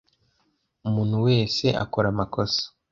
[0.87, 2.63] Umuntu wese akora amakosa.